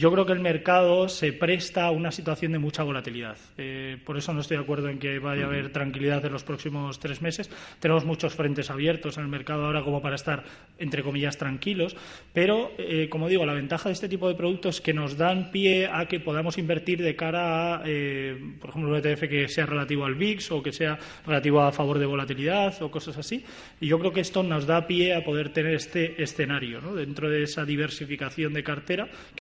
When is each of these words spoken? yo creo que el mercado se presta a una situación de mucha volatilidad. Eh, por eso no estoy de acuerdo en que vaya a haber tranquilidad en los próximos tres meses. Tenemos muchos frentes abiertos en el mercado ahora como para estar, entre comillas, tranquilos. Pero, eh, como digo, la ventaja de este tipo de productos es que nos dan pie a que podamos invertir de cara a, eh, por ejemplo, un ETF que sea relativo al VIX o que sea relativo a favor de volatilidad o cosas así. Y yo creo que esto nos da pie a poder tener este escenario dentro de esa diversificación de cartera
yo 0.00 0.10
creo 0.10 0.24
que 0.24 0.32
el 0.32 0.40
mercado 0.40 1.10
se 1.10 1.34
presta 1.34 1.84
a 1.84 1.90
una 1.90 2.10
situación 2.10 2.52
de 2.52 2.58
mucha 2.58 2.82
volatilidad. 2.82 3.36
Eh, 3.58 3.98
por 4.02 4.16
eso 4.16 4.32
no 4.32 4.40
estoy 4.40 4.56
de 4.56 4.62
acuerdo 4.62 4.88
en 4.88 4.98
que 4.98 5.18
vaya 5.18 5.44
a 5.44 5.46
haber 5.46 5.72
tranquilidad 5.72 6.24
en 6.24 6.32
los 6.32 6.42
próximos 6.42 6.98
tres 6.98 7.20
meses. 7.20 7.50
Tenemos 7.80 8.06
muchos 8.06 8.34
frentes 8.34 8.70
abiertos 8.70 9.18
en 9.18 9.24
el 9.24 9.28
mercado 9.28 9.66
ahora 9.66 9.82
como 9.82 10.00
para 10.00 10.16
estar, 10.16 10.42
entre 10.78 11.02
comillas, 11.02 11.36
tranquilos. 11.36 11.94
Pero, 12.32 12.72
eh, 12.78 13.10
como 13.10 13.28
digo, 13.28 13.44
la 13.44 13.52
ventaja 13.52 13.90
de 13.90 13.92
este 13.92 14.08
tipo 14.08 14.26
de 14.26 14.36
productos 14.36 14.76
es 14.76 14.80
que 14.80 14.94
nos 14.94 15.18
dan 15.18 15.50
pie 15.50 15.86
a 15.92 16.06
que 16.06 16.18
podamos 16.18 16.56
invertir 16.56 17.02
de 17.02 17.14
cara 17.14 17.74
a, 17.74 17.82
eh, 17.84 18.38
por 18.58 18.70
ejemplo, 18.70 18.90
un 18.90 18.96
ETF 18.96 19.28
que 19.28 19.48
sea 19.48 19.66
relativo 19.66 20.06
al 20.06 20.14
VIX 20.14 20.50
o 20.52 20.62
que 20.62 20.72
sea 20.72 20.98
relativo 21.26 21.60
a 21.60 21.72
favor 21.72 21.98
de 21.98 22.06
volatilidad 22.06 22.80
o 22.82 22.90
cosas 22.90 23.18
así. 23.18 23.44
Y 23.78 23.88
yo 23.88 23.98
creo 23.98 24.14
que 24.14 24.20
esto 24.20 24.42
nos 24.42 24.66
da 24.66 24.86
pie 24.86 25.14
a 25.14 25.22
poder 25.22 25.50
tener 25.50 25.74
este 25.74 26.22
escenario 26.22 26.80
dentro 26.94 27.28
de 27.28 27.42
esa 27.42 27.66
diversificación 27.66 28.54
de 28.54 28.64
cartera 28.64 29.10